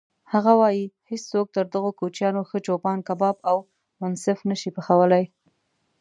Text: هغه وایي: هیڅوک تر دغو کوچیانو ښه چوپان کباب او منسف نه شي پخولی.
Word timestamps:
هغه 0.33 0.53
وایي: 0.61 0.85
هیڅوک 1.09 1.47
تر 1.55 1.65
دغو 1.73 1.91
کوچیانو 1.99 2.41
ښه 2.49 2.57
چوپان 2.65 2.97
کباب 3.07 3.35
او 3.49 3.57
منسف 3.99 4.39
نه 4.49 4.55
شي 4.61 4.69
پخولی. 4.75 5.25